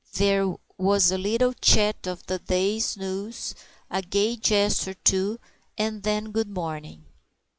[0.13, 3.53] There was a little chat of the day's news,
[3.91, 5.39] a gay jest or two,
[5.77, 7.05] and then good morning.